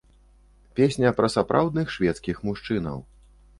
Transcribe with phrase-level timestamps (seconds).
[0.79, 3.07] Песня пра сапраўдных шведскіх мужчынаў.